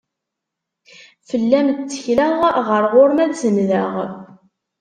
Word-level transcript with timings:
Fell-am 1.27 1.67
ttekleɣ, 1.77 2.33
ɣer 2.67 2.83
ɣur-m 2.91 3.17
ad 3.25 3.33
sendeɣ. 3.41 3.93